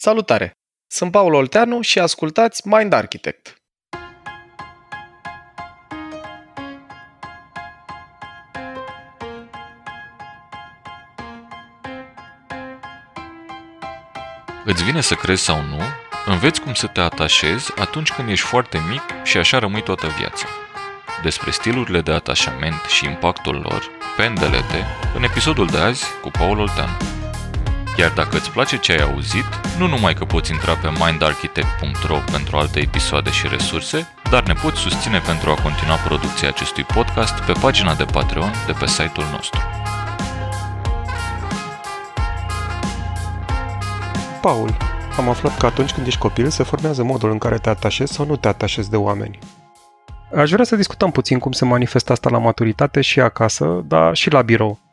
[0.00, 0.52] Salutare!
[0.86, 3.62] Sunt Paul Olteanu și ascultați Mind Architect.
[14.64, 15.80] Îți vine să crezi sau nu,
[16.26, 20.46] înveți cum să te atașezi atunci când ești foarte mic și așa rămâi toată viața.
[21.22, 27.17] Despre stilurile de atașament și impactul lor, pendelete, în episodul de azi cu Paul Olteanu.
[27.98, 29.44] Iar dacă îți place ce ai auzit,
[29.78, 34.78] nu numai că poți intra pe mindarchitect.ro pentru alte episoade și resurse, dar ne poți
[34.80, 39.60] susține pentru a continua producția acestui podcast pe pagina de Patreon de pe site-ul nostru.
[44.40, 44.76] Paul,
[45.16, 48.26] am aflat că atunci când ești copil se formează modul în care te atașezi sau
[48.26, 49.38] nu te atașezi de oameni.
[50.36, 54.30] Aș vrea să discutăm puțin cum se manifestă asta la maturitate și acasă, dar și
[54.30, 54.87] la birou.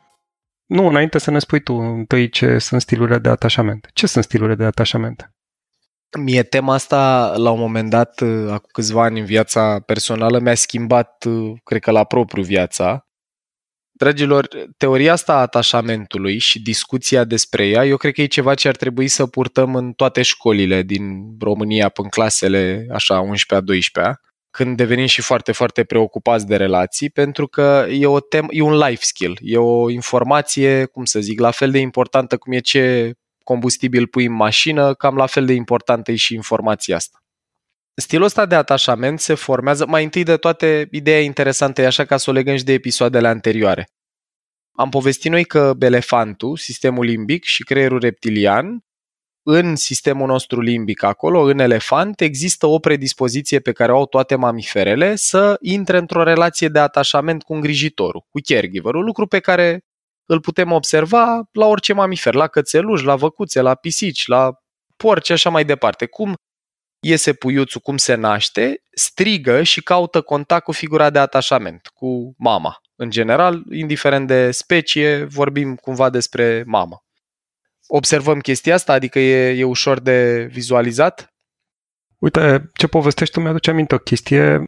[0.66, 3.90] Nu, înainte să ne spui tu întâi ce sunt stilurile de atașament.
[3.94, 5.30] Ce sunt stilurile de atașament?
[6.20, 11.26] Mie tema asta, la un moment dat, acum câțiva ani în viața personală, mi-a schimbat,
[11.64, 13.08] cred că la propriu viața.
[13.92, 18.68] Dragilor, teoria asta a atașamentului și discuția despre ea, eu cred că e ceva ce
[18.68, 24.20] ar trebui să purtăm în toate școlile din România, până în clasele așa 11-a, 12-a
[24.56, 28.78] când devenim și foarte, foarte preocupați de relații, pentru că e, o tem- e un
[28.78, 33.14] life skill, e o informație, cum să zic, la fel de importantă cum e ce
[33.44, 37.24] combustibil pui în mașină, cam la fel de importantă e și informația asta.
[37.96, 42.18] Stilul ăsta de atașament se formează, mai întâi de toate, ideea interesantă e așa ca
[42.18, 43.90] să o legăm și de episoadele anterioare.
[44.72, 48.85] Am povestit noi că elefantul, sistemul limbic și creierul reptilian
[49.48, 54.36] în sistemul nostru limbic acolo, în elefant, există o predispoziție pe care o au toate
[54.36, 59.80] mamiferele să intre într-o relație de atașament cu îngrijitorul, cu caregiverul, lucru pe care
[60.26, 64.54] îl putem observa la orice mamifer, la cățeluși, la văcuțe, la pisici, la
[64.98, 66.06] porci, așa mai departe.
[66.06, 66.34] Cum
[67.00, 72.78] iese puiuțul, cum se naște, strigă și caută contact cu figura de atașament, cu mama.
[72.96, 77.05] În general, indiferent de specie, vorbim cumva despre mamă
[77.88, 78.94] observăm chestia asta?
[78.94, 81.28] Adică e, e ușor de vizualizat?
[82.18, 84.64] Uite, ce povestești tu mi-aduce aminte o chestie.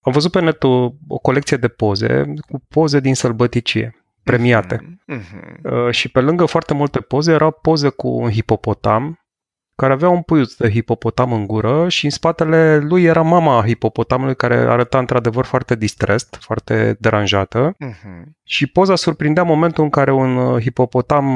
[0.00, 4.98] Am văzut pe net o, o colecție de poze cu poze din sălbăticie, premiate.
[5.12, 5.62] Mm-hmm.
[5.62, 9.18] Uh, și pe lângă foarte multe poze era poze cu un hipopotam
[9.76, 14.36] care avea un puiuț de hipopotam în gură și în spatele lui era mama hipopotamului
[14.36, 17.76] care arăta într-adevăr foarte distrest, foarte deranjată.
[17.84, 18.22] Mm-hmm.
[18.44, 21.26] Și poza surprindea momentul în care un uh, hipopotam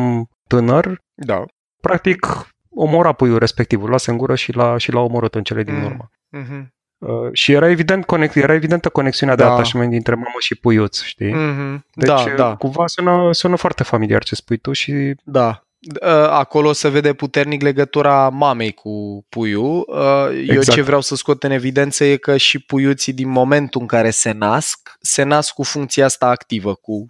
[0.49, 1.45] tânăr da.
[1.81, 2.27] Practic,
[2.71, 5.75] omora puiul respectiv, îl luase în gură și l-a, și l-a omorât în cele din
[5.75, 5.85] mm.
[5.85, 6.11] urmă.
[6.37, 6.67] Mm-hmm.
[6.99, 9.45] Uh, și era evident conex, era evidentă conexiunea da.
[9.45, 11.33] de atașament dintre mamă și puiuț, știi?
[11.33, 11.85] Mm-hmm.
[11.95, 12.57] Deci, da, da.
[12.57, 15.15] cumva sună, sună foarte familiar ce spui tu și...
[15.25, 15.63] Da,
[16.03, 19.85] uh, acolo se vede puternic legătura mamei cu puiul.
[19.87, 20.71] Uh, eu exact.
[20.71, 24.31] ce vreau să scot în evidență e că și puiuții din momentul în care se
[24.31, 27.07] nasc, se nasc cu funcția asta activă, cu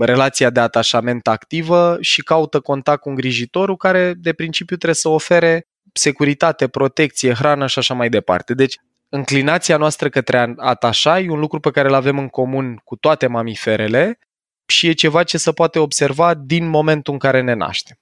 [0.00, 5.66] relația de atașament activă și caută contact cu îngrijitorul care de principiu trebuie să ofere
[5.92, 8.54] securitate, protecție, hrană și așa mai departe.
[8.54, 8.76] Deci
[9.08, 12.96] înclinația noastră către a atașa e un lucru pe care îl avem în comun cu
[12.96, 14.18] toate mamiferele
[14.66, 17.96] și e ceva ce se poate observa din momentul în care ne naștem.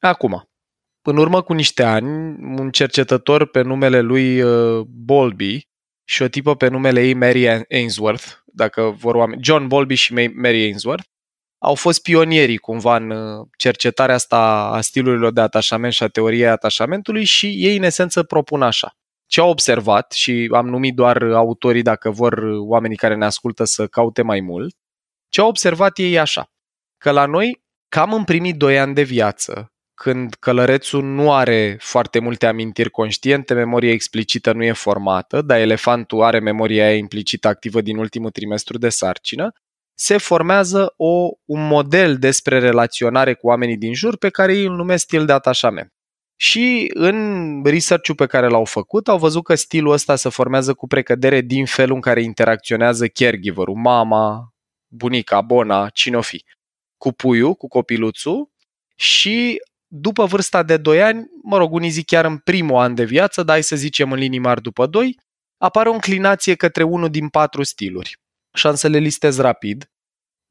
[0.00, 0.48] Acum,
[1.02, 2.06] în urmă cu niște ani,
[2.58, 5.68] un cercetător pe numele lui uh, Bolby
[6.04, 10.62] și o tipă pe numele ei Mary Ainsworth, dacă vor oameni, John Bolby și Mary
[10.62, 11.06] Ainsworth,
[11.58, 14.38] au fost pionierii cumva în uh, cercetarea asta
[14.72, 18.96] a stilurilor de atașament și a teoriei atașamentului și ei în esență propun așa.
[19.26, 23.86] Ce au observat și am numit doar autorii dacă vor oamenii care ne ascultă să
[23.86, 24.76] caute mai mult,
[25.28, 26.50] ce au observat ei așa,
[26.98, 32.18] că la noi cam în primii doi ani de viață, când călărețul nu are foarte
[32.18, 37.80] multe amintiri conștiente, memoria explicită nu e formată, dar elefantul are memoria aia implicită activă
[37.80, 39.52] din ultimul trimestru de sarcină,
[39.94, 44.74] se formează o, un model despre relaționare cu oamenii din jur pe care ei îl
[44.74, 45.92] numesc stil de atașament.
[46.36, 50.86] Și în research-ul pe care l-au făcut, au văzut că stilul ăsta se formează cu
[50.86, 54.54] precădere din felul în care interacționează caregiver-ul, mama,
[54.88, 56.44] bunica, bona, cine o fi,
[56.96, 58.50] cu puiul, cu copiluțul
[58.94, 63.04] și după vârsta de 2 ani, mă rog, unii zic chiar în primul an de
[63.04, 65.18] viață, dar hai să zicem în linii mari după 2,
[65.56, 68.23] apare o înclinație către unul din patru stiluri
[68.54, 69.88] și am să le listez rapid.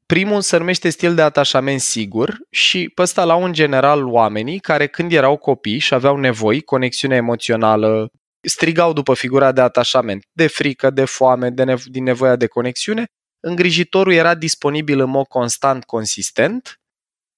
[0.06, 4.86] Primul se numește stil de atașament sigur și pe ăsta la un general oamenii care
[4.86, 8.10] când erau copii și aveau nevoi, conexiune emoțională,
[8.48, 13.04] strigau după figura de atașament, de frică, de foame, de nevo- din nevoia de conexiune,
[13.40, 16.78] îngrijitorul era disponibil în mod constant, consistent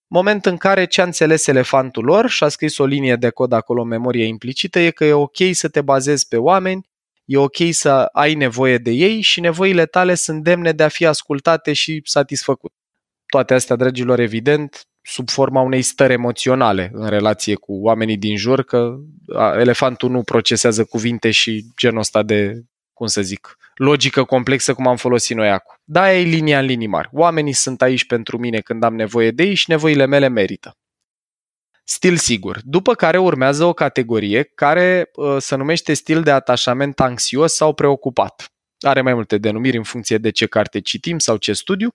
[0.09, 3.53] moment în care ce a înțeles elefantul lor și a scris o linie de cod
[3.53, 6.87] acolo în memorie implicită e că e ok să te bazezi pe oameni,
[7.27, 11.07] e ok să ai nevoie de ei și nevoile tale sunt demne de a fi
[11.07, 12.75] ascultate și satisfăcute.
[13.27, 18.63] Toate astea, dragilor, evident, sub forma unei stări emoționale în relație cu oamenii din jur,
[18.63, 18.95] că
[19.59, 22.63] elefantul nu procesează cuvinte și genul ăsta de,
[22.93, 25.75] cum să zic, logică complexă cum am folosit noi acum.
[25.85, 27.09] Da, e linia în linii mari.
[27.13, 30.77] Oamenii sunt aici pentru mine când am nevoie de ei și nevoile mele merită.
[31.89, 32.61] Stil sigur.
[32.65, 38.53] După care urmează o categorie care uh, se numește stil de atașament anxios sau preocupat.
[38.81, 41.95] Are mai multe denumiri în funcție de ce carte citim sau ce studiu.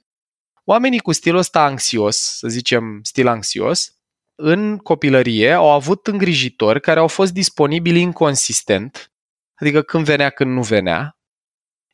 [0.64, 3.96] Oamenii cu stilul ăsta anxios, să zicem stil anxios,
[4.36, 9.12] în copilărie au avut îngrijitori care au fost disponibili inconsistent,
[9.56, 11.18] adică când venea, când nu venea,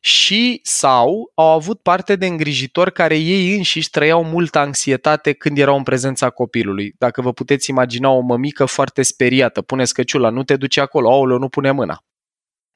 [0.00, 5.76] și sau au avut parte de îngrijitori care ei înșiși trăiau multă anxietate când erau
[5.76, 6.94] în prezența copilului.
[6.98, 11.38] Dacă vă puteți imagina o mămică foarte speriată, pune scăciula, nu te duce acolo, aoleu,
[11.38, 12.04] nu pune mâna.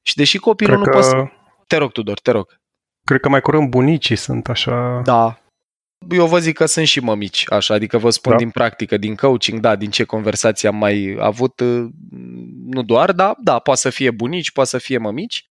[0.02, 1.06] Și deși copilul Cred nu că...
[1.06, 1.32] poate
[1.66, 2.60] Te rog, Tudor, te rog.
[3.04, 5.00] Cred că mai curând bunicii sunt așa...
[5.04, 5.42] Da,
[6.10, 8.38] eu vă zic că sunt și mămici, așa, adică vă spun da.
[8.38, 11.60] din practică, din coaching, da, din ce conversații am mai avut,
[12.66, 15.50] nu doar, da, da, poate să fie bunici, poate să fie mămici.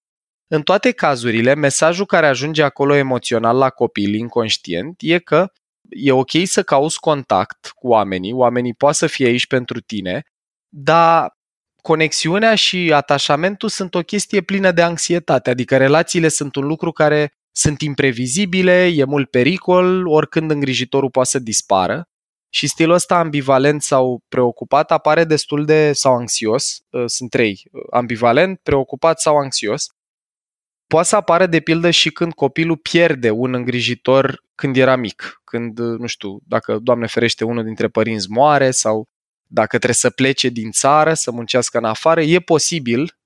[0.54, 5.52] În toate cazurile, mesajul care ajunge acolo emoțional la copil inconștient e că
[5.90, 10.24] e ok să cauți contact cu oamenii, oamenii poate să fie aici pentru tine,
[10.70, 11.32] dar
[11.82, 17.32] conexiunea și atașamentul sunt o chestie plină de anxietate, adică relațiile sunt un lucru care
[17.52, 22.04] sunt imprevizibile, e mult pericol, oricând îngrijitorul poate să dispară.
[22.54, 28.60] Și stilul ăsta ambivalent sau preocupat apare destul de, sau anxios, ă, sunt trei, ambivalent,
[28.64, 29.88] preocupat sau anxios.
[30.92, 35.80] Poate să apară de pildă și când copilul pierde un îngrijitor când era mic, când,
[35.80, 39.08] nu știu, dacă, Doamne ferește, unul dintre părinți moare sau
[39.48, 43.18] dacă trebuie să plece din țară, să muncească în afară, e posibil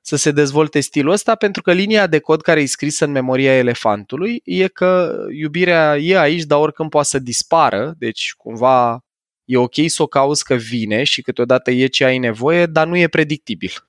[0.00, 3.56] să se dezvolte stilul ăsta, pentru că linia de cod care e scrisă în memoria
[3.56, 9.00] elefantului e că iubirea e aici, dar oricând poate să dispară, deci cumva
[9.44, 12.96] e ok să o cauți că vine și câteodată e ce ai nevoie, dar nu
[12.96, 13.85] e predictibil.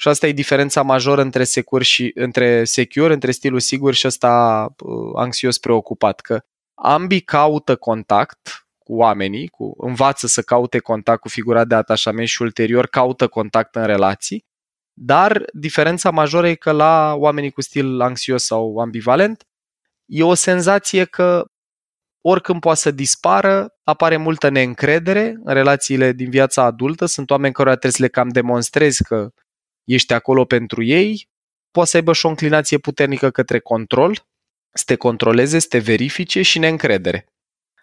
[0.00, 4.66] Și asta e diferența majoră între secure și între secure, între stilul sigur și ăsta
[4.78, 6.40] uh, anxios preocupat, că
[6.74, 12.42] ambii caută contact cu oamenii, cu, învață să caute contact cu figura de atașament și
[12.42, 14.44] ulterior caută contact în relații,
[14.92, 19.46] dar diferența majoră e că la oamenii cu stil anxios sau ambivalent
[20.06, 21.44] e o senzație că
[22.20, 27.68] oricând poate să dispară, apare multă neîncredere în relațiile din viața adultă, sunt oameni care
[27.68, 29.30] trebuie să le cam demonstrezi că
[29.88, 31.28] ești acolo pentru ei,
[31.70, 34.26] poate să aibă și o înclinație puternică către control,
[34.72, 37.26] să te controleze, să te verifice și neîncredere.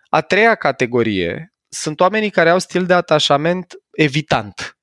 [0.09, 4.77] A treia categorie sunt oamenii care au stil de atașament evitant.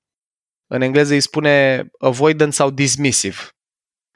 [0.66, 3.36] În engleză îi spune avoidance sau dismissive.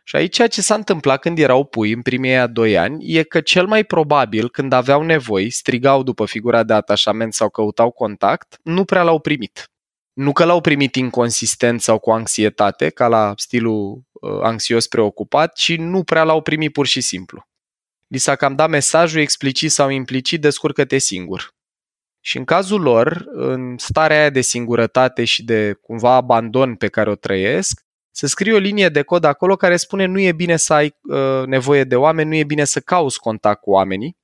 [0.04, 3.40] Și aici ce s-a întâmplat când erau pui în primii a doi ani e că
[3.40, 8.84] cel mai probabil când aveau nevoi, strigau după figura de atașament sau căutau contact, nu
[8.84, 9.70] prea l-au primit.
[10.16, 15.76] Nu că l-au primit inconsistent sau cu anxietate, ca la stilul uh, anxios preocupat, ci
[15.76, 17.46] nu prea l-au primit pur și simplu.
[18.06, 21.54] Li s-a cam dat mesajul explicit sau implicit, descurcă-te singur.
[22.20, 27.10] Și în cazul lor, în starea aia de singurătate și de cumva abandon pe care
[27.10, 30.72] o trăiesc, se scrie o linie de cod acolo care spune nu e bine să
[30.72, 34.16] ai uh, nevoie de oameni, nu e bine să cauți contact cu oamenii,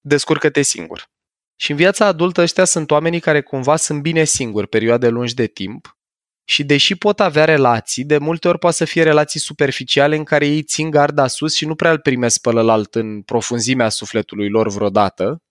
[0.00, 1.12] descurcă-te singur.
[1.56, 5.46] Și în viața adultă ăștia sunt oamenii care cumva sunt bine singuri perioade lungi de
[5.46, 5.96] timp
[6.44, 10.46] și deși pot avea relații, de multe ori poate să fie relații superficiale în care
[10.46, 14.68] ei țin garda sus și nu prea îl primesc pe ălalt în profunzimea sufletului lor
[14.68, 15.42] vreodată,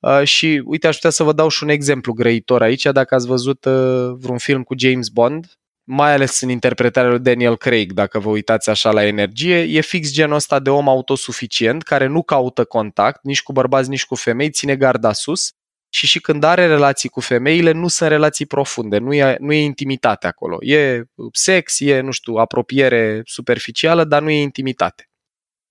[0.00, 3.26] Uh, și uite, aș putea să vă dau și un exemplu grăitor aici, dacă ați
[3.26, 5.58] văzut uh, vreun film cu James Bond,
[5.90, 10.12] mai ales în interpretarea lui Daniel Craig, dacă vă uitați așa la energie, e fix
[10.12, 14.50] genul ăsta de om autosuficient, care nu caută contact, nici cu bărbați, nici cu femei,
[14.50, 15.52] ține garda sus
[15.88, 19.62] și și când are relații cu femeile, nu sunt relații profunde, nu e, nu e
[19.62, 20.58] intimitate acolo.
[20.60, 21.02] E
[21.32, 25.10] sex, e, nu știu, apropiere superficială, dar nu e intimitate.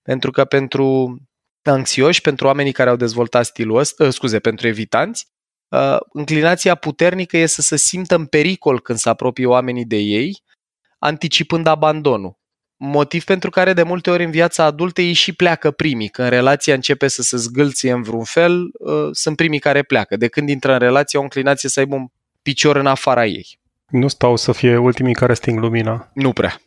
[0.02, 1.16] Pentru că pentru
[1.62, 5.37] anxioși, pentru oamenii care au dezvoltat stilul ăsta, uh, scuze, pentru evitanți, uh,
[6.12, 10.42] înclinația puternică este să se simtă în pericol când se apropie oamenii de ei,
[10.98, 12.36] anticipând abandonul.
[12.76, 16.08] Motiv pentru care de multe ori în viața adultă ei și pleacă primii.
[16.08, 20.16] Când relația începe să se zgâlție în vreun fel, uh, sunt primii care pleacă.
[20.16, 22.06] De când intră în relație, o înclinație să aibă un
[22.42, 23.58] picior în afara ei.
[23.88, 26.10] Nu stau să fie ultimii care sting lumina.
[26.14, 26.60] Nu prea.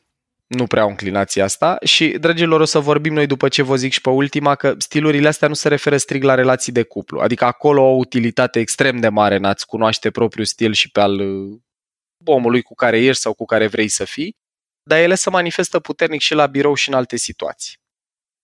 [0.55, 3.91] Nu prea au înclinația asta și, dragilor, o să vorbim noi după ce vă zic
[3.91, 7.45] și pe ultima că stilurile astea nu se referă strict la relații de cuplu, adică
[7.45, 11.59] acolo o utilitate extrem de mare în a-ți cunoaște propriul stil și pe al uh,
[12.25, 14.35] omului cu care ești sau cu care vrei să fii,
[14.83, 17.77] dar ele se manifestă puternic și la birou și în alte situații.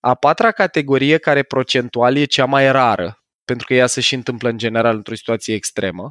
[0.00, 4.48] A patra categorie, care procentual e cea mai rară, pentru că ea se și întâmplă
[4.48, 6.10] în general într-o situație extremă,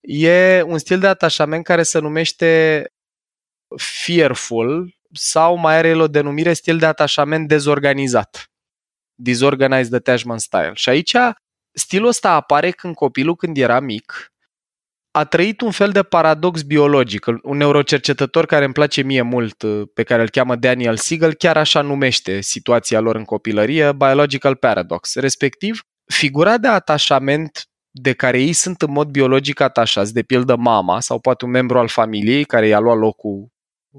[0.00, 2.84] e un stil de atașament care se numește
[3.76, 8.50] fearful sau mai are el o denumire stil de atașament dezorganizat.
[9.14, 10.70] Disorganized attachment style.
[10.74, 11.16] Și aici
[11.72, 14.34] stilul ăsta apare când copilul, când era mic,
[15.10, 17.26] a trăit un fel de paradox biologic.
[17.42, 21.80] Un neurocercetător care îmi place mie mult, pe care îl cheamă Daniel Siegel, chiar așa
[21.80, 25.14] numește situația lor în copilărie, biological paradox.
[25.14, 31.00] Respectiv, figura de atașament de care ei sunt în mod biologic atașați, de pildă mama
[31.00, 33.53] sau poate un membru al familiei care i-a luat locul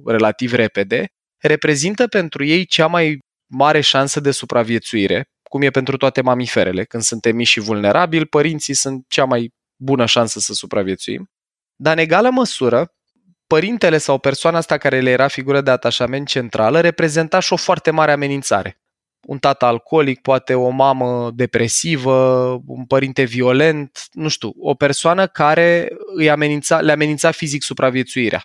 [0.05, 1.05] relativ repede,
[1.41, 3.19] reprezintă pentru ei cea mai
[3.51, 6.83] mare șansă de supraviețuire, cum e pentru toate mamiferele.
[6.83, 11.29] Când suntem mici și vulnerabili, părinții sunt cea mai bună șansă să supraviețuim.
[11.75, 12.93] Dar în egală măsură,
[13.47, 17.91] părintele sau persoana asta care le era figură de atașament centrală reprezenta și o foarte
[17.91, 18.79] mare amenințare.
[19.27, 25.89] Un tată alcoolic, poate o mamă depresivă, un părinte violent, nu știu, o persoană care
[26.15, 28.43] îi amenința, le amenința fizic supraviețuirea.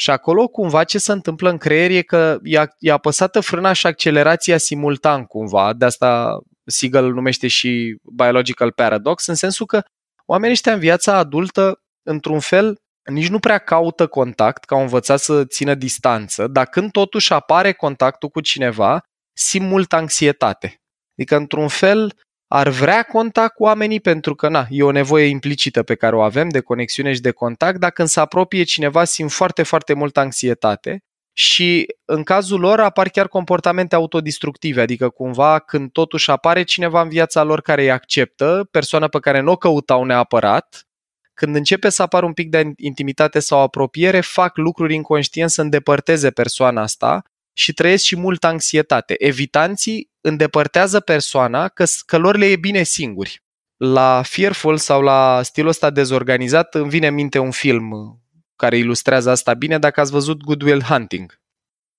[0.00, 3.86] Și acolo cumva ce se întâmplă în creier e că e, e apăsată frâna și
[3.86, 9.82] accelerația simultan cumva, de asta Siegel îl numește și biological paradox, în sensul că
[10.26, 12.78] oamenii ăștia în viața adultă, într-un fel,
[13.10, 17.72] nici nu prea caută contact, că au învățat să țină distanță, dar când totuși apare
[17.72, 19.00] contactul cu cineva,
[19.32, 20.80] simt multă anxietate.
[21.16, 22.12] Adică, într-un fel,
[22.48, 26.20] ar vrea contact cu oamenii pentru că na, e o nevoie implicită pe care o
[26.20, 30.20] avem de conexiune și de contact, dar când se apropie cineva simt foarte, foarte multă
[30.20, 31.02] anxietate
[31.32, 37.08] și în cazul lor apar chiar comportamente autodistructive, adică cumva când totuși apare cineva în
[37.08, 40.86] viața lor care îi acceptă, persoană pe care nu o căutau neapărat,
[41.34, 46.30] când începe să apară un pic de intimitate sau apropiere, fac lucruri inconștient să îndepărteze
[46.30, 47.22] persoana asta
[47.58, 49.14] și trăiesc și multă anxietate.
[49.18, 53.42] Evitanții îndepărtează persoana că, că lor le e bine singuri.
[53.76, 58.18] La Fearful sau la stilul ăsta dezorganizat îmi vine în minte un film
[58.56, 61.40] care ilustrează asta bine dacă ați văzut Good Will Hunting.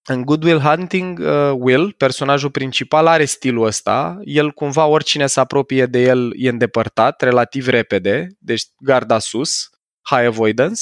[0.05, 4.19] În Good Will Hunting, uh, Will, personajul principal, are stilul ăsta.
[4.23, 9.69] El cumva, oricine se apropie de el, e îndepărtat relativ repede, deci garda sus,
[10.01, 10.81] high avoidance.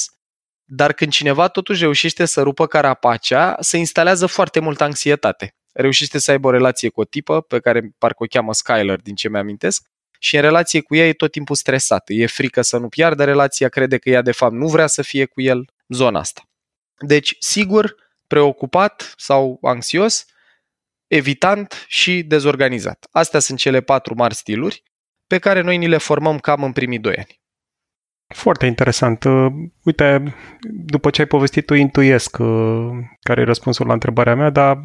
[0.70, 5.54] Dar când cineva totuși reușește să rupă carapacea, se instalează foarte multă anxietate.
[5.72, 9.14] Reușește să aibă o relație cu o tipă, pe care parcă o cheamă Skyler, din
[9.14, 9.86] ce mi-amintesc,
[10.18, 12.12] și în relație cu ea e tot timpul stresată.
[12.12, 15.24] E frică să nu piardă relația, crede că ea de fapt nu vrea să fie
[15.24, 16.42] cu el, zona asta.
[16.98, 17.94] Deci, sigur,
[18.26, 20.26] preocupat sau anxios,
[21.06, 23.06] evitant și dezorganizat.
[23.10, 24.82] Astea sunt cele patru mari stiluri
[25.26, 27.40] pe care noi ni le formăm cam în primii doi ani.
[28.34, 29.24] Foarte interesant.
[29.24, 29.52] Uh,
[29.84, 30.34] uite,
[30.70, 34.84] după ce ai povestit, tu intuiesc uh, care e răspunsul la întrebarea mea, dar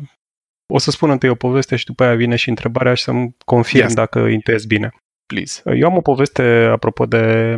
[0.73, 3.83] o să spun întâi o poveste și după aia vine și întrebarea și să-mi confirm
[3.83, 3.93] yes.
[3.93, 4.91] dacă intuiesc bine.
[5.25, 5.61] Please.
[5.65, 7.55] Uh, eu am o poveste apropo de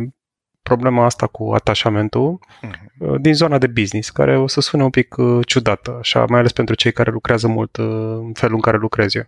[0.62, 3.20] problema asta cu atașamentul uh-huh.
[3.20, 5.14] din zona de business, care o să sune un pic
[5.44, 9.22] ciudată, așa, mai ales pentru cei care lucrează mult în felul în care lucrez eu.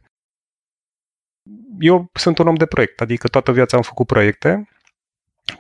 [1.79, 4.69] Eu sunt un om de proiect, adică toată viața am făcut proiecte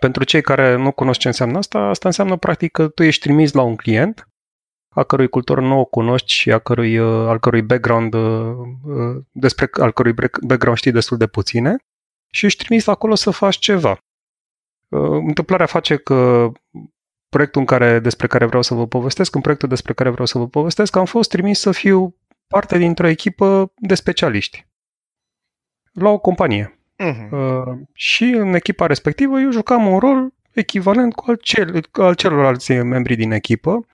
[0.01, 3.53] pentru cei care nu cunosc ce înseamnă asta, asta înseamnă practic că tu ești trimis
[3.53, 4.29] la un client
[4.89, 9.23] a cărui cultură nu o cunoști și a cărui, uh, al cărui background, uh, uh,
[9.33, 10.13] despre al cărui
[10.47, 11.77] background știi destul de puține
[12.33, 13.99] și ești trimis acolo să faci ceva.
[15.27, 16.51] Întâmplarea face că
[17.29, 20.39] proiectul în care, despre care vreau să vă povestesc, în proiectul despre care vreau să
[20.39, 22.17] vă povestesc, am fost trimis să fiu
[22.47, 24.67] parte dintr-o echipă de specialiști
[25.93, 26.78] la o companie.
[26.99, 27.31] Uh-huh.
[27.31, 32.73] Uh, și în echipa respectivă eu jucam un rol echivalent cu al, cel, al celorlalți
[32.73, 33.87] membri din echipă.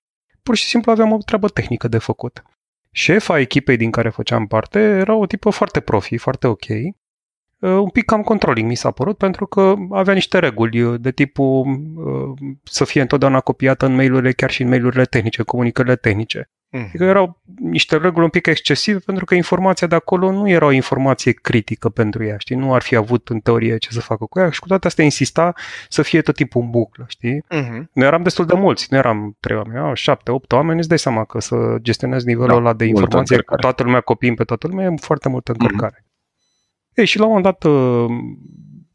[0.43, 2.43] Pur și simplu aveam o treabă tehnică de făcut.
[2.91, 6.65] Șefa echipei din care făceam parte era o tipă foarte profi, foarte ok.
[6.69, 11.67] Uh, un pic cam controlling mi s-a părut pentru că avea niște reguli de tipul
[11.97, 16.51] uh, să fie întotdeauna copiată în mail-urile, chiar și în mail-urile tehnice, comunicările tehnice.
[16.75, 16.81] Mm.
[16.81, 20.71] Adică erau niște reguli un pic excesive pentru că informația de acolo nu era o
[20.71, 22.57] informație critică pentru ea, știi?
[22.57, 25.05] Nu ar fi avut în teorie ce să facă cu ea și cu toate astea
[25.05, 25.53] insista
[25.89, 27.45] să fie tot timpul în buclă, știi?
[27.55, 27.83] Mm-hmm.
[27.93, 30.99] Noi eram destul de mulți, nu eram trei oameni, erau șapte, opt oameni, îți dai
[30.99, 34.67] seama că să gestionezi nivelul da, ăla de informație cu toată lumea copiind pe toată
[34.67, 35.61] lumea e foarte multă mhm.
[35.63, 35.99] încărcare.
[36.01, 36.95] Mm-hmm.
[36.95, 38.07] Ei, și la un moment dat uh,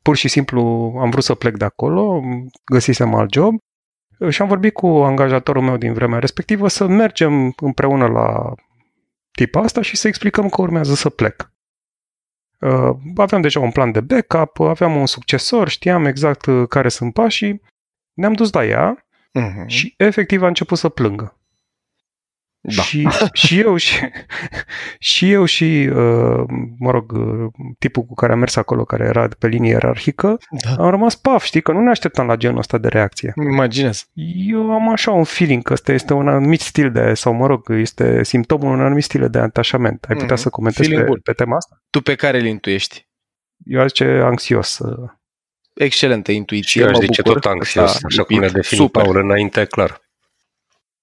[0.01, 0.61] pur și simplu
[1.01, 2.21] am vrut să plec de acolo,
[2.65, 3.55] găsisem alt job
[4.29, 8.53] și am vorbit cu angajatorul meu din vremea respectivă să mergem împreună la
[9.31, 11.51] tipa asta și să explicăm că urmează să plec.
[12.59, 17.13] Uh, aveam deja un plan de backup, aveam un succesor, știam exact uh, care sunt
[17.13, 17.61] pașii,
[18.13, 19.05] ne-am dus la ea
[19.39, 19.65] uh-huh.
[19.65, 21.38] și efectiv a început să plângă.
[22.61, 22.81] Da.
[22.81, 23.99] Și, și eu și,
[24.99, 26.43] și eu și, uh,
[26.79, 30.83] mă rog, uh, tipul cu care am mers acolo, care era pe linie ierarhică, da.
[30.83, 33.33] am rămas paf, știi, că nu ne așteptam la genul ăsta de reacție.
[33.51, 34.09] Imaginez.
[34.49, 37.69] Eu am așa un feeling că ăsta este un anumit stil de, sau mă rog,
[37.69, 40.05] este simptomul unui anumit stil de atașament.
[40.09, 41.83] Ai putea mm, să comentezi pe, pe tema asta?
[41.89, 43.07] Tu pe care îl intuiești?
[43.65, 44.77] Eu aș zice anxios.
[44.77, 45.09] Uh.
[45.73, 50.08] Excelentă intuiție, și eu aș zice tot anxios, așa cum ne defini Paul înainte, clar.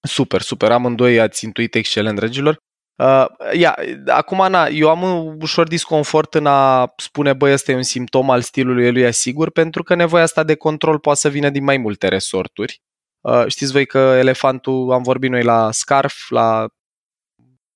[0.07, 0.71] Super, super.
[0.71, 2.57] Amândoi ați intuit excelent, dragilor.
[3.03, 7.75] Uh, ia, acum, Ana, eu am un ușor disconfort în a spune, băi, ăsta e
[7.75, 11.49] un simptom al stilului lui asigur, pentru că nevoia asta de control poate să vină
[11.49, 12.81] din mai multe resorturi.
[13.21, 16.67] Uh, știți voi că elefantul, am vorbit noi la Scarf, la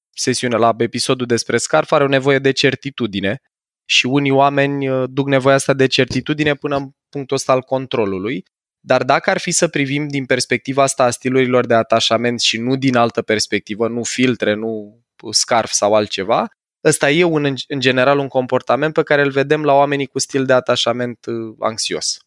[0.10, 3.42] sesiune, la episodul despre Scarf, are o nevoie de certitudine
[3.86, 8.44] și unii oameni uh, duc nevoia asta de certitudine până în punctul ăsta al controlului
[8.84, 12.76] dar dacă ar fi să privim din perspectiva asta a stilurilor de atașament și nu
[12.76, 16.48] din altă perspectivă, nu filtre, nu scarf sau altceva,
[16.84, 20.46] ăsta e un, în general un comportament pe care îl vedem la oamenii cu stil
[20.46, 22.18] de atașament uh, anxios.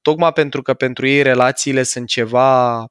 [0.00, 2.84] Tocmai pentru că pentru ei relațiile sunt ceva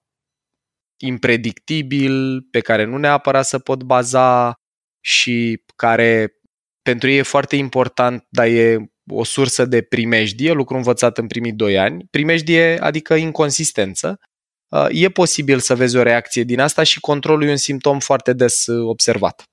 [0.98, 4.54] impredictibil, pe care nu neapărat să pot baza
[5.00, 6.34] și care
[6.82, 11.54] pentru ei e foarte important, dar e o sursă de primejdie, lucru învățat în primii
[11.54, 12.06] doi ani.
[12.10, 14.20] Primejdie adică inconsistență.
[14.70, 18.34] Uh, e posibil să vezi o reacție din asta și controlul e un simptom foarte
[18.34, 19.44] des uh, observat.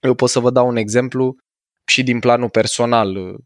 [0.00, 1.36] Eu pot să vă dau un exemplu
[1.86, 3.36] și din planul personal.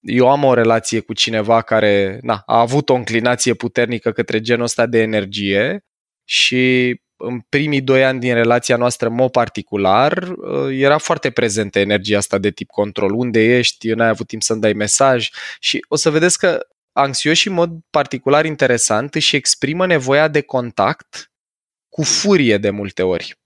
[0.00, 4.64] Eu am o relație cu cineva care na, a avut o înclinație puternică către genul
[4.64, 5.84] ăsta de energie
[6.24, 11.78] și în primii doi ani din relația noastră, în mod particular, uh, era foarte prezentă
[11.78, 13.12] energia asta de tip control.
[13.12, 13.90] Unde ești?
[13.90, 15.28] N-ai avut timp să-mi dai mesaj.
[15.60, 21.32] Și o să vedeți că anxioși, în mod particular interesant, își exprimă nevoia de contact
[21.88, 23.38] cu furie de multe ori.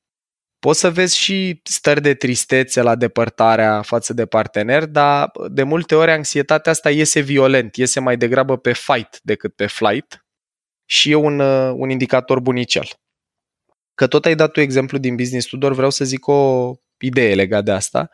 [0.58, 5.94] Poți să vezi și stări de tristețe la depărtarea față de partener, dar de multe
[5.94, 10.26] ori anxietatea asta iese violent, iese mai degrabă pe fight decât pe flight
[10.84, 12.88] și e un, uh, un indicator bunicel.
[13.94, 17.62] Că tot ai dat tu exemplu din Business Tudor, vreau să zic o idee legată
[17.62, 18.10] de asta.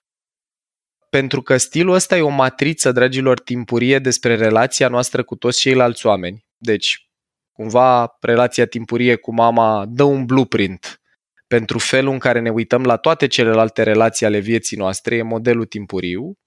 [1.10, 6.06] Pentru că stilul ăsta e o matriță, dragilor, timpurie despre relația noastră cu toți ceilalți
[6.06, 6.46] oameni.
[6.56, 7.08] Deci,
[7.52, 11.00] cumva, relația timpurie cu mama dă un blueprint
[11.48, 15.64] pentru felul în care ne uităm la toate celelalte relații ale vieții noastre, e modelul
[15.64, 16.38] timpuriu.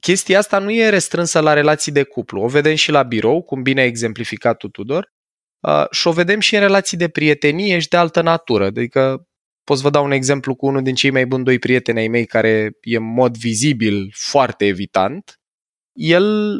[0.00, 2.42] Chestia asta nu e restrânsă la relații de cuplu.
[2.42, 5.13] O vedem și la birou, cum bine a exemplificat tu, Tudor,
[5.68, 8.64] Uh, și o vedem și în relații de prietenie și de altă natură.
[8.64, 9.28] Adică
[9.64, 12.08] pot să vă dau un exemplu cu unul din cei mai buni doi prieteni ai
[12.08, 15.40] mei care e în mod vizibil foarte evitant.
[15.92, 16.56] El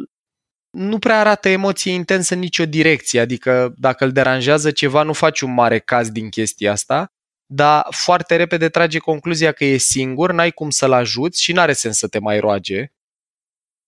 [0.69, 5.41] nu prea arată emoție intensă în nicio direcție, adică dacă îl deranjează ceva, nu faci
[5.41, 7.13] un mare caz din chestia asta,
[7.45, 11.97] dar foarte repede trage concluzia că e singur, n-ai cum să-l ajuți și n-are sens
[11.97, 12.94] să te mai roage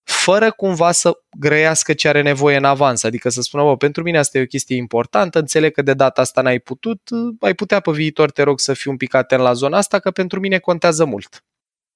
[0.09, 3.03] fără cumva să grăiască ce are nevoie în avans.
[3.03, 6.21] Adică să spună, bă, pentru mine asta e o chestie importantă, înțeleg că de data
[6.21, 7.01] asta n-ai putut,
[7.39, 10.11] ai putea pe viitor, te rog, să fiu un pic atent la zona asta, că
[10.11, 11.43] pentru mine contează mult.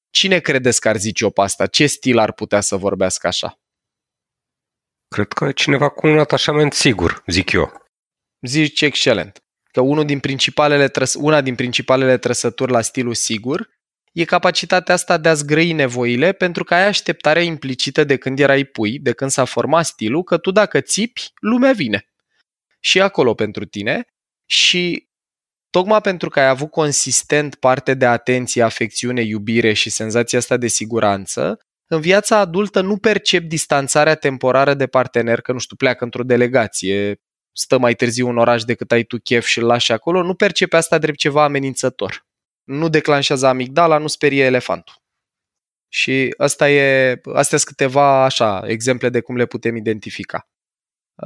[0.09, 1.67] Cine credeți că ar zice-o pe asta?
[1.67, 3.59] Ce stil ar putea să vorbească așa?
[5.07, 7.85] Cred că e cineva cu un atașament sigur, zic eu.
[8.41, 9.43] Zici excelent.
[9.71, 13.69] Că unul din principalele trăs- una din principalele trăsături la stilul sigur
[14.11, 18.63] e capacitatea asta de a-ți grăi nevoile pentru că ai așteptarea implicită de când erai
[18.63, 22.05] pui, de când s-a format stilul, că tu dacă țipi, lumea vine.
[22.79, 24.05] Și e acolo pentru tine
[24.45, 25.09] și
[25.69, 30.67] tocmai pentru că ai avut consistent parte de atenție, afecțiune, iubire și senzația asta de
[30.67, 36.23] siguranță, în viața adultă nu percep distanțarea temporară de partener, că nu știu, pleacă într-o
[36.23, 37.21] delegație,
[37.51, 40.75] stă mai târziu în oraș decât ai tu chef și îl lași acolo, nu percepe
[40.75, 42.25] asta drept ceva amenințător
[42.71, 44.95] nu declanșează amigdala, nu sperie elefantul.
[45.93, 50.47] Și asta e, astea sunt câteva așa, exemple de cum le putem identifica.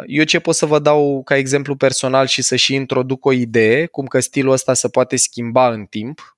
[0.05, 3.85] Eu ce pot să vă dau ca exemplu personal și să și introduc o idee,
[3.85, 6.37] cum că stilul ăsta se poate schimba în timp.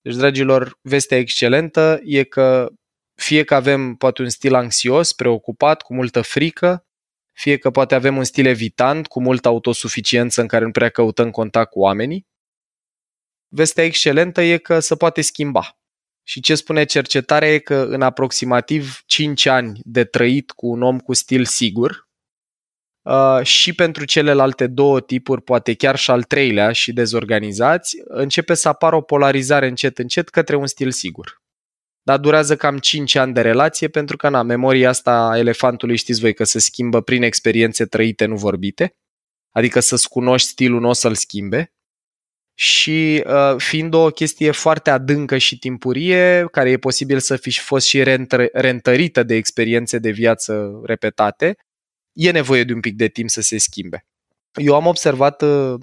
[0.00, 2.68] Deci, dragilor, vestea excelentă e că
[3.14, 6.86] fie că avem poate un stil anxios, preocupat, cu multă frică,
[7.32, 11.30] fie că poate avem un stil evitant, cu multă autosuficiență în care nu prea căutăm
[11.30, 12.26] contact cu oamenii,
[13.52, 15.78] Vestea excelentă e că se poate schimba.
[16.22, 20.98] Și ce spune cercetarea e că în aproximativ 5 ani de trăit cu un om
[20.98, 22.10] cu stil sigur,
[23.02, 28.68] Uh, și pentru celelalte două tipuri, poate chiar și al treilea și dezorganizați, începe să
[28.68, 31.42] apară o polarizare încet încet către un stil sigur.
[32.02, 36.20] Dar durează cam 5 ani de relație pentru că, na, memoria asta a elefantului știți
[36.20, 38.96] voi că se schimbă prin experiențe trăite, nu vorbite.
[39.50, 41.72] Adică să-ți cunoști stilul, nu o să-l schimbe.
[42.60, 47.86] Și uh, fiind o chestie foarte adâncă și timpurie, care e posibil să fi fost
[47.86, 48.02] și
[48.52, 51.56] rentărită de experiențe de viață repetate,
[52.12, 54.06] e nevoie de un pic de timp să se schimbe.
[54.54, 55.74] Eu am observat uh,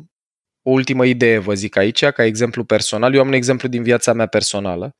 [0.61, 3.13] o ultimă idee, vă zic aici, ca exemplu personal.
[3.13, 4.95] Eu am un exemplu din viața mea personală.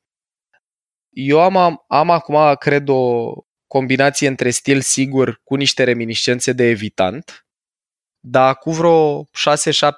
[1.10, 3.32] Eu am, am acum, cred, o
[3.66, 7.47] combinație între stil sigur cu niște reminiscențe de evitant,
[8.20, 9.28] dar cu vreo 6-7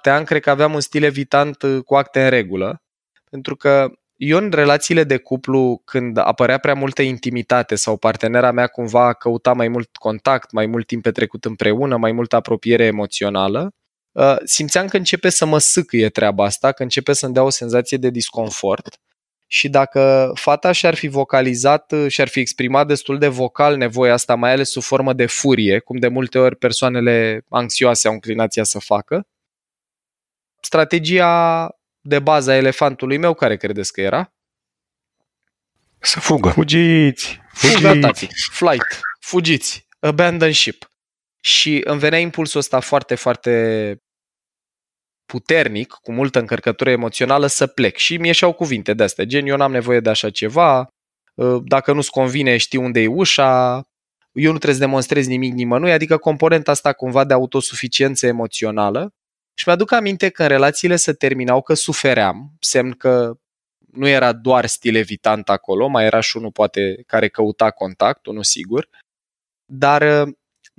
[0.02, 2.83] ani cred că aveam un stil evitant uh, cu acte în regulă,
[3.30, 8.66] pentru că eu în relațiile de cuplu, când apărea prea multă intimitate sau partenera mea
[8.66, 13.70] cumva căuta mai mult contact, mai mult timp petrecut împreună, mai multă apropiere emoțională,
[14.12, 17.96] uh, simțeam că începe să mă sâcâie treaba asta, că începe să-mi dea o senzație
[17.96, 18.98] de disconfort
[19.52, 24.52] și dacă fata și-ar fi vocalizat și-ar fi exprimat destul de vocal nevoia asta, mai
[24.52, 29.26] ales sub formă de furie, cum de multe ori persoanele anxioase au înclinația să facă,
[30.60, 31.68] strategia
[32.00, 34.32] de bază a elefantului meu, care credeți că era?
[35.98, 36.48] Să fugă.
[36.48, 37.40] Fugiți!
[37.52, 38.28] Fuga, tati.
[38.52, 39.00] Flight.
[39.20, 39.86] Fugiți.
[40.00, 40.90] Abandon ship.
[41.40, 44.02] Și îmi venea impulsul ăsta foarte, foarte
[45.30, 47.96] puternic, cu multă încărcătură emoțională, să plec.
[47.96, 50.88] Și mi ieșeau cuvinte de astea, gen, eu n-am nevoie de așa ceva,
[51.38, 53.82] ă, dacă nu-ți convine, știi unde e ușa,
[54.32, 59.14] eu nu trebuie să demonstrez nimic nimănui, adică componenta asta cumva de autosuficiență emoțională.
[59.54, 63.32] Și mi-aduc aminte că în relațiile se terminau că sufeream, semn că
[63.92, 68.42] nu era doar stil evitant acolo, mai era și unul poate care căuta contact, unul
[68.42, 68.88] sigur,
[69.64, 70.26] dar ă,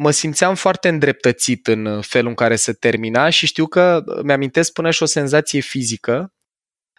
[0.01, 4.91] mă simțeam foarte îndreptățit în felul în care se termina și știu că mi-amintesc până
[4.91, 6.33] și o senzație fizică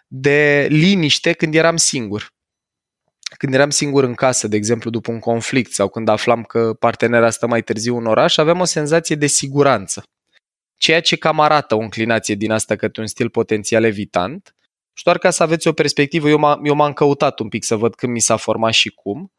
[0.07, 2.27] de liniște când eram singur.
[3.37, 7.29] Când eram singur în casă, de exemplu, după un conflict sau când aflam că partenera
[7.29, 10.03] stă mai târziu în oraș, aveam o senzație de siguranță.
[10.77, 14.55] Ceea ce cam arată o înclinație din asta către un stil potențial evitant.
[14.93, 17.75] Și doar ca să aveți o perspectivă, eu, m- eu m-am căutat un pic să
[17.75, 19.31] văd când mi s-a format și cum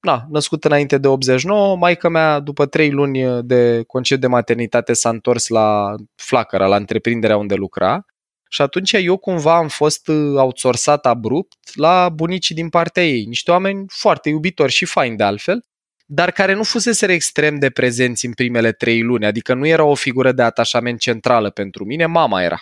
[0.00, 5.08] na, născut înainte de 89, maica mea după trei luni de concediu de maternitate s-a
[5.08, 8.04] întors la flacăra, la întreprinderea unde lucra.
[8.50, 13.84] Și atunci eu cumva am fost outsourcat abrupt la bunicii din partea ei, niște oameni
[13.88, 15.64] foarte iubitori și faini de altfel,
[16.06, 19.94] dar care nu fusese extrem de prezenți în primele trei luni, adică nu era o
[19.94, 22.60] figură de atașament centrală pentru mine, mama era.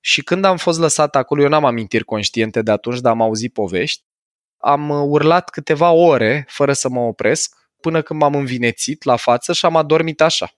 [0.00, 3.52] Și când am fost lăsat acolo, eu n-am amintiri conștiente de atunci, dar am auzit
[3.52, 4.02] povești,
[4.58, 9.52] am uh, urlat câteva ore fără să mă opresc, până când m-am învinețit la față
[9.52, 10.52] și am adormit așa.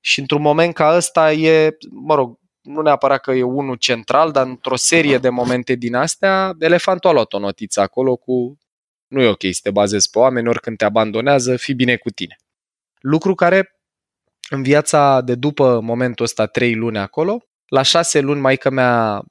[0.00, 4.46] Și într-un moment ca ăsta e, mă rog, nu neapărat că e unul central, dar
[4.46, 8.58] într-o serie de momente din astea, elefantul a luat o notiță acolo cu
[9.06, 12.36] nu e ok să te bazezi pe oameni, oricând te abandonează, fi bine cu tine.
[13.00, 13.80] Lucru care
[14.50, 19.22] în viața de după momentul ăsta, trei luni acolo, la șase luni maica mea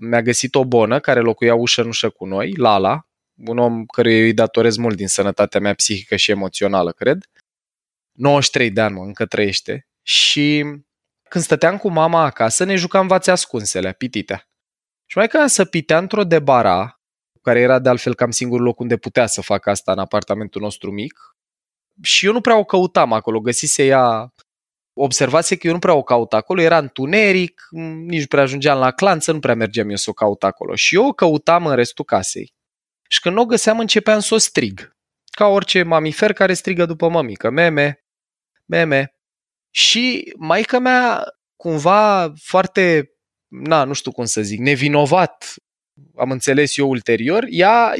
[0.00, 3.07] mi-a găsit o bonă care locuia ușă în ușă cu noi, Lala,
[3.46, 7.24] un om căruia îi datorez mult din sănătatea mea psihică și emoțională, cred.
[8.12, 9.86] 93 de ani, mă, încă trăiește.
[10.02, 10.64] Și
[11.28, 14.48] când stăteam cu mama acasă, ne jucam vațe ascunsele, pititea.
[15.06, 17.00] Și mai că să pitea într-o debara,
[17.42, 20.90] care era de altfel cam singurul loc unde putea să facă asta în apartamentul nostru
[20.90, 21.36] mic,
[22.02, 24.32] și eu nu prea o căutam acolo, găsise ea
[24.92, 27.68] observase că eu nu prea o caut acolo, era întuneric,
[28.06, 30.74] nici nu prea ajungeam la clanță, nu prea mergeam eu să o caut acolo.
[30.74, 32.54] Și eu o căutam în restul casei.
[33.08, 34.96] Și când nu o găseam, începeam să o strig.
[35.30, 37.50] Ca orice mamifer care strigă după mămică.
[37.50, 38.04] Meme,
[38.64, 39.12] meme.
[39.70, 41.24] Și maica mea,
[41.56, 43.10] cumva foarte,
[43.48, 45.54] na, nu știu cum să zic, nevinovat,
[46.16, 47.94] am înțeles eu ulterior, ea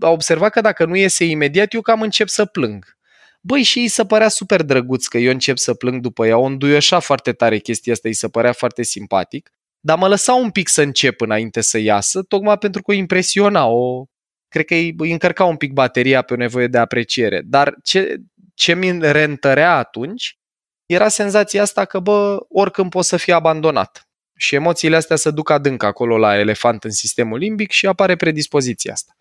[0.00, 2.98] a observat că dacă nu iese imediat, eu cam încep să plâng.
[3.40, 6.38] Băi, și îi se părea super drăguț că eu încep să plâng după ea.
[6.38, 10.50] O înduioșa foarte tare chestia asta, îi se părea foarte simpatic dar mă lăsa un
[10.50, 14.04] pic să încep înainte să iasă, tocmai pentru că o impresiona, o,
[14.48, 17.42] cred că îi încărca un pic bateria pe o nevoie de apreciere.
[17.44, 18.16] Dar ce,
[18.54, 20.38] ce mi reîntărea atunci
[20.86, 24.08] era senzația asta că, bă, oricând pot să fie abandonat.
[24.36, 28.92] Și emoțiile astea se duc adânc acolo la elefant în sistemul limbic și apare predispoziția
[28.92, 29.12] asta.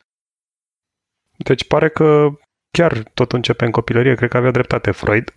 [1.37, 2.27] Deci pare că
[2.71, 5.35] chiar tot începe în copilărie, cred că avea dreptate Freud.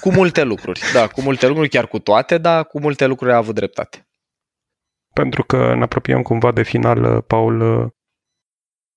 [0.00, 3.36] Cu multe lucruri, da, cu multe lucruri, chiar cu toate, dar cu multe lucruri a
[3.36, 4.03] avut dreptate
[5.14, 7.60] pentru că ne apropiem cumva de final, uh, Paul.
[7.60, 7.90] Uh,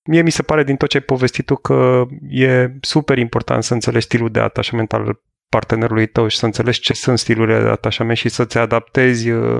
[0.09, 3.73] mie mi se pare din tot ce ai povestit tu că e super important să
[3.73, 8.17] înțelegi stilul de atașament al partenerului tău și să înțelegi ce sunt stilurile de atașament
[8.17, 9.59] și să-ți adaptezi uh,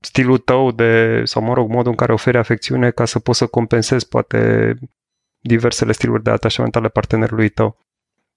[0.00, 3.46] stilul tău de, sau mă rog, modul în care oferi afecțiune ca să poți să
[3.46, 4.74] compensezi poate
[5.40, 7.86] diversele stiluri de atașament ale partenerului tău.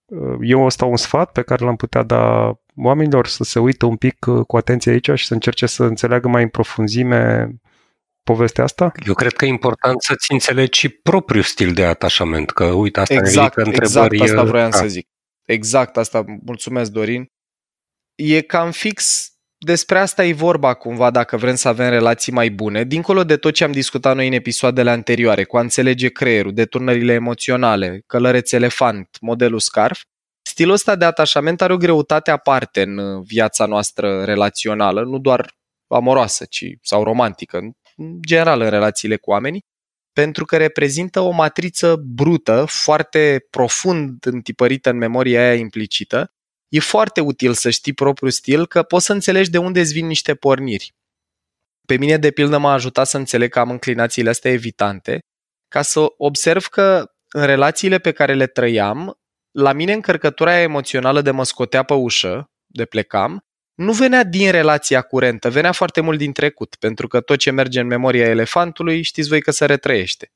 [0.05, 3.95] Uh, eu ăsta un sfat pe care l-am putea da oamenilor să se uită un
[3.95, 7.49] pic uh, cu atenție aici și să încerce să înțeleagă mai în profunzime
[8.23, 8.91] povestea asta?
[9.05, 13.13] Eu cred că e important să-ți înțelegi și propriul stil de atașament, că uite, asta
[13.13, 14.15] exact, ne întrebări...
[14.15, 14.77] Exact, asta vroiam da.
[14.77, 15.07] să zic.
[15.45, 17.25] Exact asta, mulțumesc Dorin.
[18.15, 19.31] E cam fix
[19.65, 23.53] despre asta e vorba cumva dacă vrem să avem relații mai bune, dincolo de tot
[23.53, 29.07] ce am discutat noi în episoadele anterioare, cu a înțelege creierul, deturnările emoționale, călăreț elefant,
[29.19, 30.01] modelul scarf,
[30.51, 35.53] stilul ăsta de atașament are o greutate aparte în viața noastră relațională, nu doar
[35.87, 37.71] amoroasă ci, sau romantică, în
[38.27, 39.61] general în relațiile cu oamenii,
[40.13, 46.31] pentru că reprezintă o matriță brută, foarte profund întipărită în memoria aia implicită,
[46.67, 50.05] e foarte util să știi propriul stil, că poți să înțelegi de unde îți vin
[50.07, 50.93] niște porniri.
[51.87, 55.19] Pe mine, de pildă, m-a ajutat să înțeleg că am înclinațiile astea evitante,
[55.67, 59.20] ca să observ că în relațiile pe care le trăiam,
[59.51, 63.39] la mine încărcătura emoțională de mă scotea pe ușă, de plecam,
[63.73, 67.79] nu venea din relația curentă, venea foarte mult din trecut, pentru că tot ce merge
[67.79, 70.31] în memoria elefantului, știți voi că se retrăiește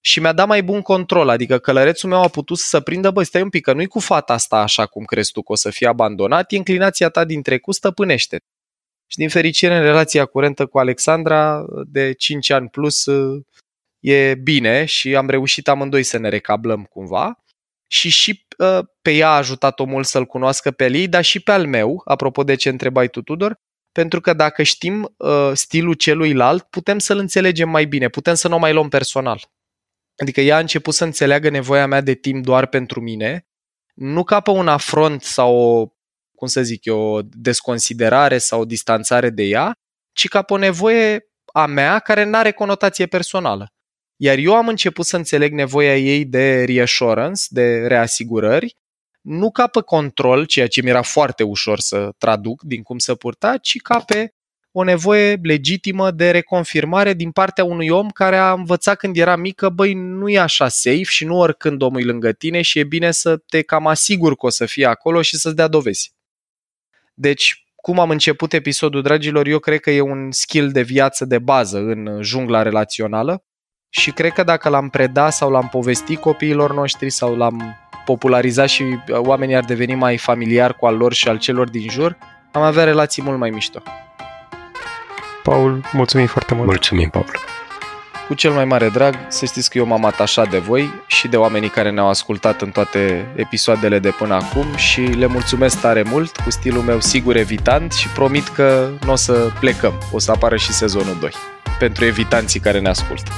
[0.00, 3.42] și mi-a dat mai bun control, adică călărețul meu a putut să prindă, băi, stai
[3.42, 5.86] un pic, că nu-i cu fata asta așa cum crezi tu că o să fie
[5.86, 8.38] abandonat, e inclinația ta din trecut, stăpânește.
[9.06, 13.06] Și din fericire, în relația curentă cu Alexandra, de 5 ani plus,
[13.98, 17.44] e bine și am reușit amândoi să ne recablăm cumva.
[17.90, 21.50] Și și uh, pe ea a ajutat-o mult să-l cunoască pe ei, dar și pe
[21.50, 23.60] al meu, apropo de ce întrebai tu, Tudor,
[23.92, 28.54] pentru că dacă știm uh, stilul celuilalt, putem să-l înțelegem mai bine, putem să nu
[28.54, 29.40] o mai luăm personal.
[30.16, 33.46] Adică ea a început să înțeleagă nevoia mea de timp doar pentru mine,
[33.94, 35.86] nu ca pe un afront sau o,
[36.34, 39.72] cum să zic eu, o desconsiderare sau o distanțare de ea,
[40.12, 43.72] ci ca pe o nevoie a mea care nu are conotație personală.
[44.20, 48.76] Iar eu am început să înțeleg nevoia ei de reassurance, de reasigurări,
[49.20, 53.14] nu ca pe control, ceea ce mi era foarte ușor să traduc din cum să
[53.14, 54.32] purta, ci ca pe
[54.72, 59.68] o nevoie legitimă de reconfirmare din partea unui om care a învățat când era mică,
[59.68, 63.10] băi, nu e așa safe și nu oricând omul e lângă tine și e bine
[63.10, 66.12] să te cam asigur că o să fie acolo și să-ți dea dovezi.
[67.14, 71.38] Deci, cum am început episodul, dragilor, eu cred că e un skill de viață de
[71.38, 73.42] bază în jungla relațională
[73.88, 78.84] și cred că dacă l-am predat sau l-am povestit copiilor noștri sau l-am popularizat și
[79.08, 82.16] oamenii ar deveni mai familiar cu al lor și al celor din jur,
[82.52, 83.82] am avea relații mult mai mișto.
[85.42, 86.66] Paul, mulțumim foarte mult.
[86.66, 87.26] Mulțumim, Paul.
[88.26, 91.36] Cu cel mai mare drag, să știți că eu m-am atașat de voi și de
[91.36, 96.36] oamenii care ne-au ascultat în toate episoadele de până acum și le mulțumesc tare mult
[96.36, 100.56] cu stilul meu sigur evitant și promit că nu o să plecăm, o să apară
[100.56, 101.30] și sezonul 2
[101.78, 103.30] pentru evitanții care ne ascultă.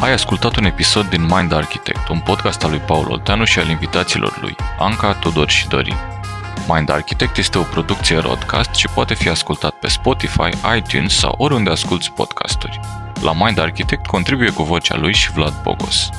[0.00, 3.68] Ai ascultat un episod din Mind Architect, un podcast al lui Paul Olteanu și al
[3.68, 5.96] invitaților lui, Anca, Tudor și Dorin.
[6.68, 11.70] Mind Architect este o producție podcast și poate fi ascultat pe Spotify, iTunes sau oriunde
[11.70, 12.80] asculti podcasturi.
[13.20, 16.10] La Mind Architect contribuie cu vocea lui și Vlad Bogos.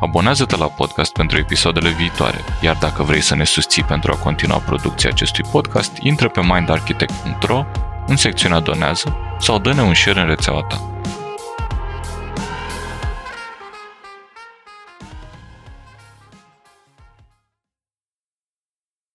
[0.00, 4.58] Abonează-te la podcast pentru episoadele viitoare, iar dacă vrei să ne susții pentru a continua
[4.58, 7.64] producția acestui podcast, intră pe mindarchitect.ro
[8.06, 10.80] în secțiunea Donează sau dă-ne un share în rețeaua ta.